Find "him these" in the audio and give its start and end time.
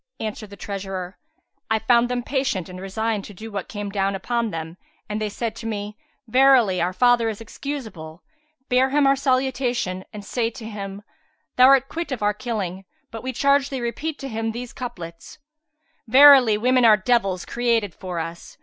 14.27-14.73